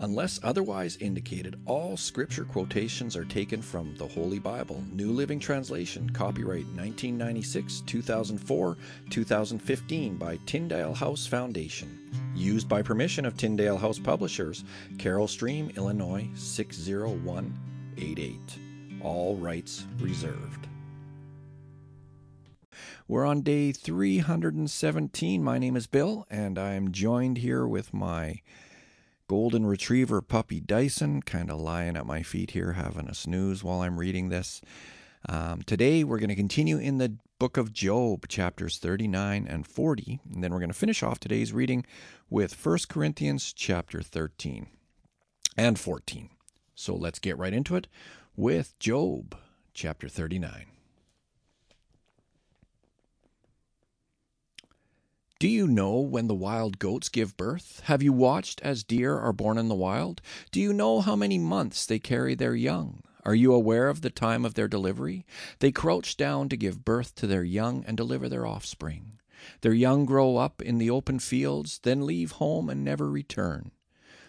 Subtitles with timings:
[0.00, 6.10] Unless otherwise indicated, all scripture quotations are taken from the Holy Bible, New Living Translation,
[6.10, 8.76] copyright 1996, 2004,
[9.08, 12.10] 2015 by Tyndale House Foundation.
[12.34, 14.64] Used by permission of Tyndale House Publishers,
[14.98, 18.38] Carol Stream, Illinois 60188.
[19.00, 20.68] All rights reserved.
[23.08, 25.42] We're on day 317.
[25.42, 28.42] My name is Bill, and I'm joined here with my
[29.28, 33.80] golden retriever puppy Dyson, kind of lying at my feet here, having a snooze while
[33.80, 34.60] I'm reading this.
[35.28, 40.20] Um, today, we're going to continue in the book of Job, chapters 39 and 40,
[40.32, 41.84] and then we're going to finish off today's reading
[42.30, 44.68] with 1 Corinthians chapter 13
[45.56, 46.30] and 14.
[46.74, 47.88] So let's get right into it
[48.36, 49.36] with Job,
[49.74, 50.75] chapter 39.
[55.38, 57.82] Do you know when the wild goats give birth?
[57.84, 60.22] Have you watched as deer are born in the wild?
[60.50, 63.02] Do you know how many months they carry their young?
[63.22, 65.26] Are you aware of the time of their delivery?
[65.58, 69.18] They crouch down to give birth to their young and deliver their offspring.
[69.60, 73.72] Their young grow up in the open fields, then leave home and never return.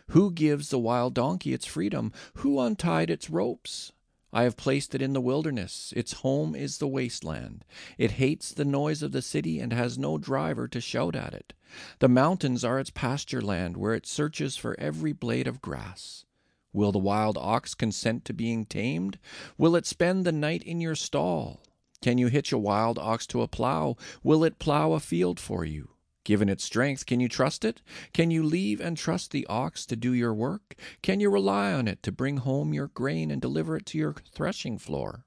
[0.10, 2.12] Who gives the wild donkey its freedom?
[2.40, 3.94] Who untied its ropes?
[4.34, 5.94] I have placed it in the wilderness.
[5.96, 7.64] Its home is the wasteland.
[7.98, 11.54] It hates the noise of the city and has no driver to shout at it.
[12.00, 16.26] The mountains are its pasture land, where it searches for every blade of grass.
[16.74, 19.18] Will the wild ox consent to being tamed?
[19.58, 21.64] Will it spend the night in your stall?
[22.02, 23.96] Can you hitch a wild ox to a plow?
[24.24, 25.90] Will it plow a field for you?
[26.28, 27.82] Given its strength, can you trust it?
[28.12, 30.76] Can you leave and trust the ox to do your work?
[31.02, 34.14] Can you rely on it to bring home your grain and deliver it to your
[34.34, 35.24] threshing floor?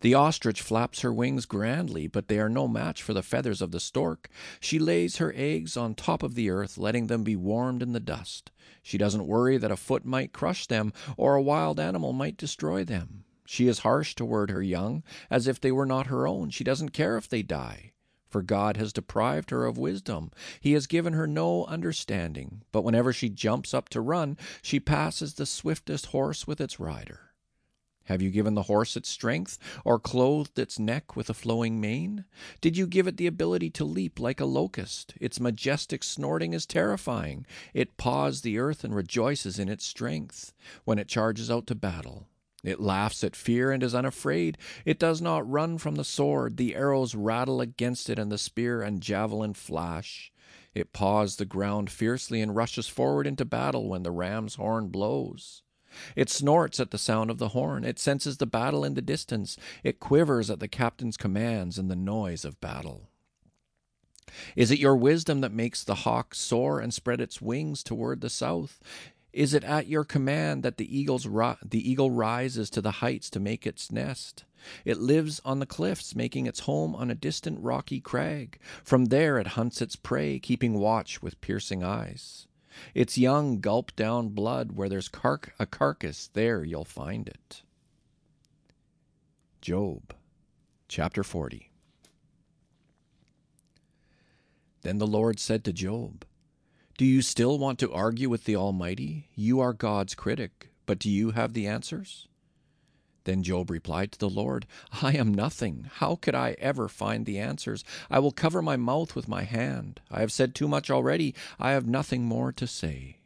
[0.00, 3.70] The ostrich flaps her wings grandly, but they are no match for the feathers of
[3.70, 4.30] the stork.
[4.58, 8.00] She lays her eggs on top of the earth, letting them be warmed in the
[8.00, 8.50] dust.
[8.82, 12.84] She doesn't worry that a foot might crush them or a wild animal might destroy
[12.84, 13.24] them.
[13.44, 16.48] She is harsh toward her young, as if they were not her own.
[16.48, 17.92] She doesn't care if they die
[18.28, 20.30] for God has deprived her of wisdom.
[20.60, 22.62] He has given her no understanding.
[22.72, 27.28] But whenever she jumps up to run, she passes the swiftest horse with its rider.
[28.08, 32.24] Have you given the horse its strength, or clothed its neck with a flowing mane?
[32.62, 35.12] Did you give it the ability to leap like a locust?
[35.20, 37.44] Its majestic snorting is terrifying.
[37.74, 42.28] It paws the earth and rejoices in its strength when it charges out to battle.
[42.64, 44.58] It laughs at fear and is unafraid.
[44.84, 46.56] It does not run from the sword.
[46.56, 50.32] The arrows rattle against it, and the spear and javelin flash.
[50.74, 55.62] It paws the ground fiercely and rushes forward into battle when the ram's horn blows.
[56.14, 57.84] It snorts at the sound of the horn.
[57.84, 59.56] It senses the battle in the distance.
[59.82, 63.08] It quivers at the captain's commands and the noise of battle.
[64.54, 68.30] Is it your wisdom that makes the hawk soar and spread its wings toward the
[68.30, 68.78] south?
[69.32, 73.28] Is it at your command that the, eagle's ri- the eagle rises to the heights
[73.30, 74.44] to make its nest?
[74.84, 78.58] It lives on the cliffs, making its home on a distant rocky crag.
[78.82, 82.46] From there it hunts its prey, keeping watch with piercing eyes.
[82.94, 84.72] Its young gulp down blood.
[84.72, 87.62] Where there's car- a carcass, there you'll find it.
[89.60, 90.14] Job
[90.88, 91.70] chapter 40.
[94.82, 96.24] Then the Lord said to Job,
[96.98, 99.28] do you still want to argue with the Almighty?
[99.36, 102.26] You are God's critic, but do you have the answers?
[103.22, 104.66] Then Job replied to the Lord,
[105.00, 105.88] I am nothing.
[105.94, 107.84] How could I ever find the answers?
[108.10, 110.00] I will cover my mouth with my hand.
[110.10, 111.36] I have said too much already.
[111.56, 113.18] I have nothing more to say.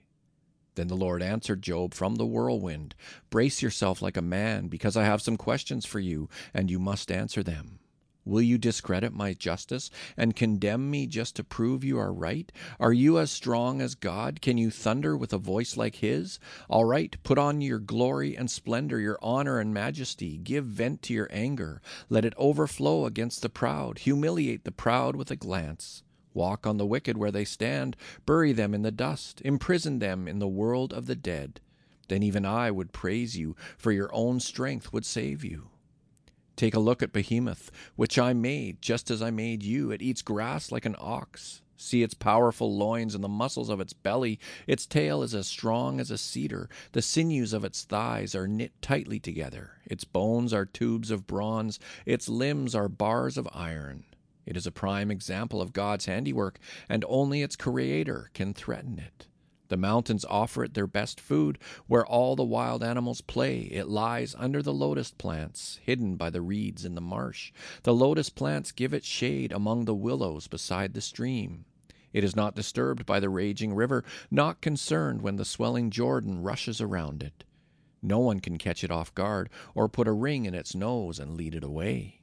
[0.75, 2.94] Then the Lord answered Job from the whirlwind,
[3.31, 7.10] Brace yourself like a man, because I have some questions for you, and you must
[7.10, 7.78] answer them.
[8.25, 12.53] Will you discredit my justice and condemn me just to prove you are right?
[12.78, 14.41] Are you as strong as God?
[14.41, 16.38] Can you thunder with a voice like his?
[16.69, 20.38] All right, put on your glory and splendor, your honor and majesty.
[20.38, 21.83] Give vent to your anger.
[22.09, 23.99] Let it overflow against the proud.
[23.99, 26.04] Humiliate the proud with a glance.
[26.33, 27.97] Walk on the wicked where they stand.
[28.25, 29.43] Bury them in the dust.
[29.44, 31.60] Imprison them in the world of the dead.
[32.07, 35.72] Then even I would praise you, for your own strength would save you.
[36.57, 39.91] Take a look at Behemoth, which I made, just as I made you.
[39.91, 41.63] It eats grass like an ox.
[41.77, 44.39] See its powerful loins and the muscles of its belly.
[44.69, 46.69] Its tail is as strong as a cedar.
[46.93, 49.78] The sinews of its thighs are knit tightly together.
[49.84, 51.81] Its bones are tubes of bronze.
[52.07, 54.04] Its limbs are bars of iron.
[54.47, 56.59] It is a prime example of God's handiwork,
[56.89, 59.27] and only its Creator can threaten it.
[59.68, 61.59] The mountains offer it their best food.
[61.86, 66.42] Where all the wild animals play, it lies under the lotus plants, hidden by the
[66.42, 67.53] reeds in the marsh.
[67.82, 71.64] The lotus plants give it shade among the willows beside the stream.
[72.12, 76.80] It is not disturbed by the raging river, not concerned when the swelling Jordan rushes
[76.80, 77.44] around it.
[78.03, 81.36] No one can catch it off guard or put a ring in its nose and
[81.36, 82.20] lead it away.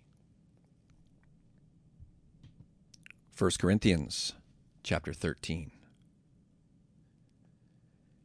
[3.37, 4.33] 1 Corinthians
[4.83, 5.71] chapter 13.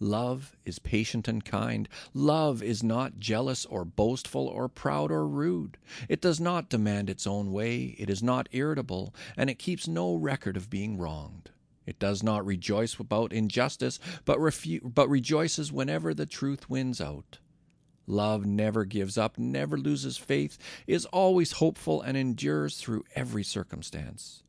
[0.00, 1.88] Love is patient and kind.
[2.14, 5.76] Love is not jealous or boastful or proud or rude.
[6.08, 7.96] It does not demand its own way.
[7.98, 11.50] It is not irritable, and it keeps no record of being wronged.
[11.84, 17.38] It does not rejoice about injustice, but, refu- but rejoices whenever the truth wins out.
[18.06, 24.42] Love never gives up, never loses faith, is always hopeful, and endures through every circumstance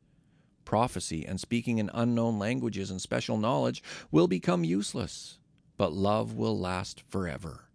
[0.70, 3.82] prophecy and speaking in unknown languages and special knowledge
[4.12, 5.39] will become useless
[5.80, 7.70] but love will last forever.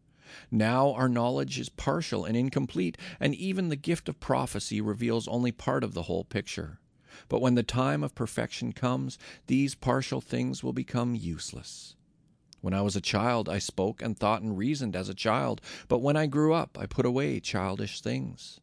[0.51, 5.51] Now our knowledge is partial and incomplete, and even the gift of prophecy reveals only
[5.51, 6.79] part of the whole picture.
[7.29, 9.17] But when the time of perfection comes,
[9.47, 11.95] these partial things will become useless.
[12.61, 16.03] When I was a child, I spoke and thought and reasoned as a child, but
[16.03, 18.59] when I grew up, I put away childish things.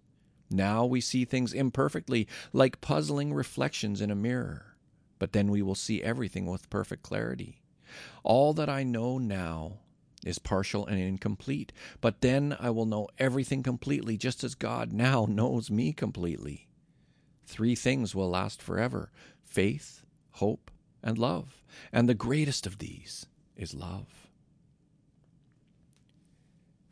[0.51, 4.77] Now we see things imperfectly, like puzzling reflections in a mirror,
[5.19, 7.62] but then we will see everything with perfect clarity.
[8.23, 9.79] All that I know now
[10.25, 15.27] is partial and incomplete, but then I will know everything completely, just as God now
[15.29, 16.69] knows me completely.
[17.45, 19.11] Three things will last forever
[19.45, 20.03] faith,
[20.33, 20.71] hope,
[21.03, 21.63] and love,
[21.93, 24.29] and the greatest of these is love.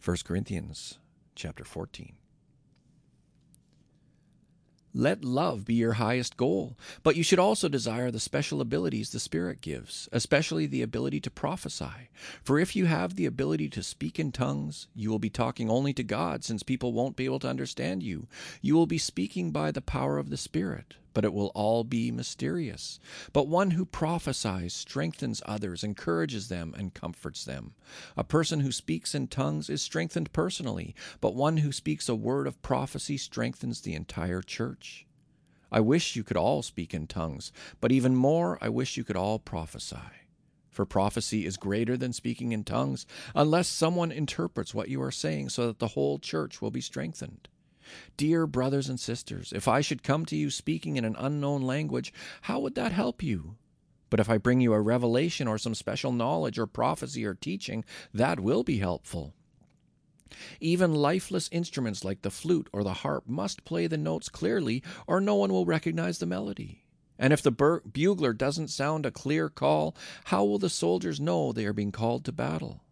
[0.05, 0.99] 1 Corinthians
[1.35, 2.19] chapter 14.
[4.92, 9.20] Let love be your highest goal, but you should also desire the special abilities the
[9.20, 12.10] Spirit gives, especially the ability to prophesy.
[12.42, 15.92] For if you have the ability to speak in tongues, you will be talking only
[15.92, 18.26] to God, since people won't be able to understand you.
[18.60, 22.11] You will be speaking by the power of the Spirit but it will all be
[22.11, 22.99] mysterious.
[23.33, 27.75] But one who prophesies strengthens others, encourages them, and comforts them.
[28.17, 32.47] A person who speaks in tongues is strengthened personally, but one who speaks a word
[32.47, 35.07] of prophecy strengthens the entire church.
[35.73, 39.17] I wish you could all speak in tongues, but even more, I wish you could
[39.17, 39.97] all prophesy.
[40.69, 45.51] For prophecy is greater than speaking in tongues, unless someone interprets what you are saying
[45.51, 47.49] so that the whole church will be strengthened.
[48.16, 52.12] Dear brothers and sisters, if I should come to you speaking in an unknown language,
[52.42, 53.56] how would that help you?
[54.10, 57.84] But if I bring you a revelation or some special knowledge or prophecy or teaching,
[58.12, 59.34] that will be helpful.
[60.60, 65.20] Even lifeless instruments like the flute or the harp must play the notes clearly, or
[65.20, 66.84] no one will recognize the melody.
[67.19, 69.94] And if the bugler doesn't sound a clear call,
[70.25, 72.82] how will the soldiers know they are being called to battle?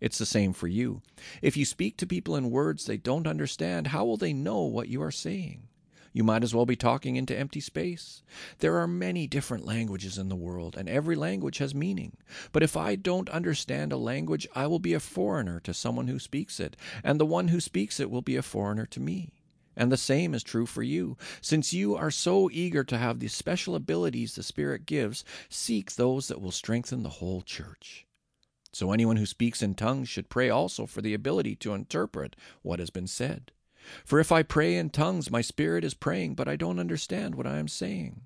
[0.00, 1.02] It's the same for you.
[1.40, 4.88] If you speak to people in words they don't understand, how will they know what
[4.88, 5.68] you are saying?
[6.12, 8.22] You might as well be talking into empty space.
[8.60, 12.16] There are many different languages in the world, and every language has meaning.
[12.52, 16.20] But if I don't understand a language, I will be a foreigner to someone who
[16.20, 19.32] speaks it, and the one who speaks it will be a foreigner to me.
[19.76, 21.16] And the same is true for you.
[21.40, 26.28] Since you are so eager to have the special abilities the Spirit gives, seek those
[26.28, 28.06] that will strengthen the whole church.
[28.74, 32.80] So anyone who speaks in tongues should pray also for the ability to interpret what
[32.80, 33.52] has been said.
[34.04, 37.46] For if I pray in tongues, my spirit is praying, but I don't understand what
[37.46, 38.22] I am saying.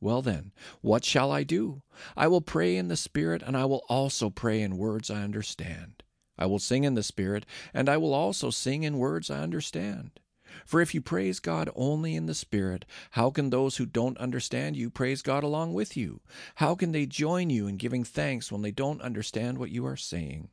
[0.00, 0.52] Well then,
[0.82, 1.82] what shall I do?
[2.16, 6.02] I will pray in the Spirit, and I will also pray in words I understand.
[6.38, 10.20] I will sing in the Spirit, and I will also sing in words I understand.
[10.64, 14.76] For if you praise God only in the Spirit, how can those who don't understand
[14.76, 16.20] you praise God along with you?
[16.56, 19.96] How can they join you in giving thanks when they don't understand what you are
[19.96, 20.48] saying?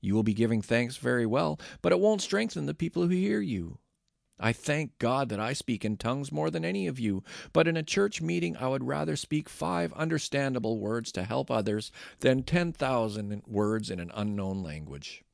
[0.00, 3.40] You will be giving thanks very well, but it won't strengthen the people who hear
[3.40, 3.78] you.
[4.40, 7.76] I thank God that I speak in tongues more than any of you, but in
[7.76, 13.42] a church meeting I would rather speak five understandable words to help others than 10,000
[13.46, 15.24] words in an unknown language.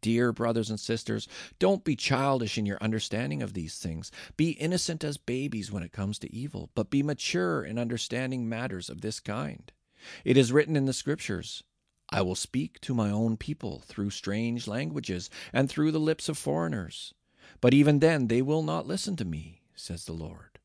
[0.00, 1.28] Dear brothers and sisters,
[1.58, 4.10] don't be childish in your understanding of these things.
[4.36, 8.88] Be innocent as babies when it comes to evil, but be mature in understanding matters
[8.88, 9.70] of this kind.
[10.24, 11.62] It is written in the Scriptures
[12.12, 16.36] I will speak to my own people through strange languages and through the lips of
[16.36, 17.14] foreigners.
[17.60, 20.58] But even then they will not listen to me, says the Lord.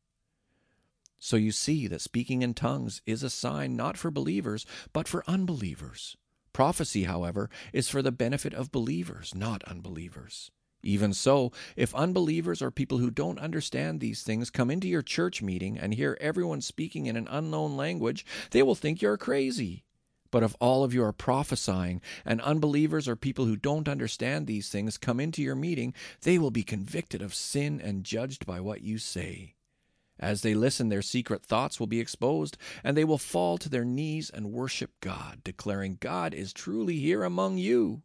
[1.19, 5.23] So you see that speaking in tongues is a sign not for believers, but for
[5.27, 6.17] unbelievers.
[6.55, 10.51] Prophecy, however, is for the benefit of believers, not unbelievers.
[10.81, 15.41] Even so, if unbelievers or people who don't understand these things come into your church
[15.41, 19.83] meeting and hear everyone speaking in an unknown language, they will think you're crazy.
[20.31, 24.69] But if all of you are prophesying, and unbelievers or people who don't understand these
[24.69, 28.81] things come into your meeting, they will be convicted of sin and judged by what
[28.81, 29.55] you say.
[30.19, 33.85] As they listen, their secret thoughts will be exposed, and they will fall to their
[33.85, 38.01] knees and worship God, declaring, God is truly here among you.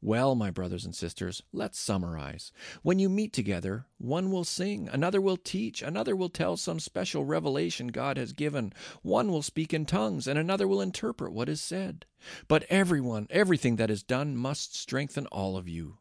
[0.00, 2.52] Well, my brothers and sisters, let's summarize.
[2.82, 7.24] When you meet together, one will sing, another will teach, another will tell some special
[7.24, 11.60] revelation God has given, one will speak in tongues, and another will interpret what is
[11.60, 12.06] said.
[12.46, 15.97] But everyone, everything that is done must strengthen all of you.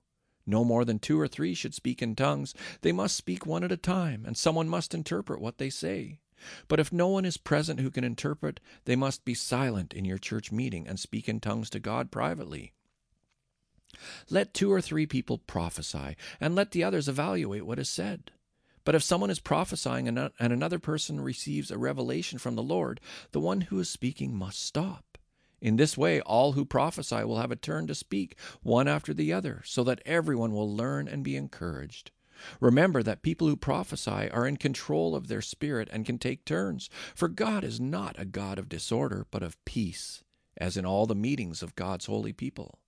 [0.48, 2.56] No more than two or three should speak in tongues.
[2.82, 6.20] They must speak one at a time, and someone must interpret what they say.
[6.68, 10.18] But if no one is present who can interpret, they must be silent in your
[10.18, 12.74] church meeting and speak in tongues to God privately.
[14.30, 18.32] Let two or three people prophesy, and let the others evaluate what is said.
[18.86, 23.02] But if someone is prophesying and another person receives a revelation from the Lord,
[23.32, 25.04] the one who is speaking must stop.
[25.60, 29.34] In this way, all who prophesy will have a turn to speak, one after the
[29.34, 32.12] other, so that everyone will learn and be encouraged.
[32.60, 36.90] Remember that people who prophesy are in control of their spirit and can take turns,
[37.16, 40.24] for God is not a God of disorder, but of peace,
[40.58, 42.80] as in all the meetings of God's holy people.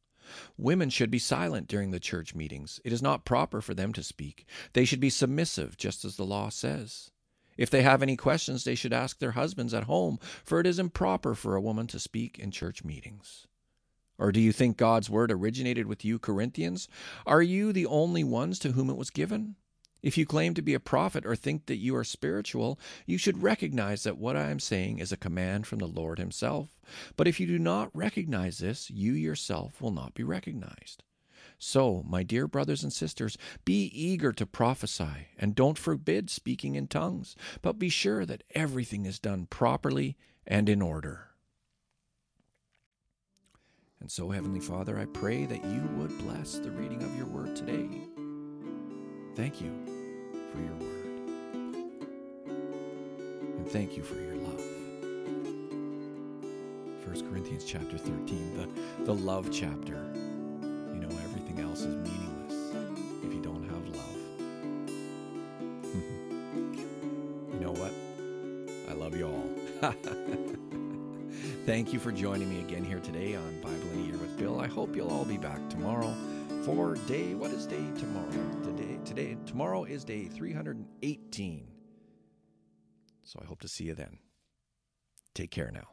[0.58, 2.80] Women should be silent during the church meetings.
[2.86, 4.46] It is not proper for them to speak.
[4.74, 7.10] They should be submissive, just as the law says.
[7.60, 10.80] If they have any questions, they should ask their husbands at home, for it is
[10.80, 13.48] improper for a woman to speak in church meetings.
[14.18, 16.88] Or do you think God's word originated with you, Corinthians?
[17.28, 19.58] Are you the only ones to whom it was given?
[20.02, 23.44] If you claim to be a prophet or think that you are spiritual, you should
[23.44, 26.70] recognize that what I am saying is a command from the Lord Himself.
[27.18, 31.04] But if you do not recognize this, you yourself will not be recognized.
[31.62, 36.88] So, my dear brothers and sisters, be eager to prophesy, and don't forbid speaking in
[36.88, 40.16] tongues, but be sure that everything is done properly
[40.48, 41.28] and in order.
[44.00, 47.58] And so, Heavenly Father, I pray that you would bless the reading of your word
[47.58, 47.90] today.
[49.36, 49.72] Thank you
[50.54, 51.10] for your word.
[53.58, 54.64] And thank you for your love.
[57.06, 60.29] 1 Corinthians chapter 13, the, the love chapter.
[61.80, 62.76] Else is meaningless
[63.24, 64.18] if you don't have love.
[67.54, 67.94] you know what?
[68.90, 69.50] I love you all.
[71.66, 74.60] Thank you for joining me again here today on Bible in a Year with Bill.
[74.60, 76.14] I hope you'll all be back tomorrow
[76.64, 77.34] for day.
[77.34, 78.62] What is day tomorrow?
[78.62, 81.66] Today, today, tomorrow is day 318.
[83.24, 84.18] So I hope to see you then.
[85.34, 85.88] Take care now.